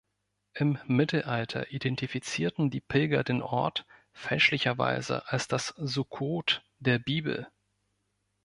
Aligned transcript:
Im 0.55 0.79
Mittelalter 0.87 1.71
identifizierten 1.71 2.71
die 2.71 2.81
Pilger 2.81 3.23
den 3.23 3.43
Ort 3.43 3.85
fälschlicherweise 4.13 5.21
als 5.27 5.47
das 5.47 5.75
Sukkot 5.77 6.65
der 6.79 6.97
Bibel. 6.97 7.47